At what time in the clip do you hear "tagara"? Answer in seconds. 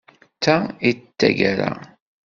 1.19-1.71